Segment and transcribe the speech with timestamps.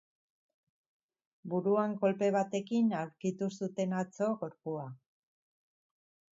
[1.51, 4.91] Buruan kolpe batekin aurkitu zuten atzo gorpua.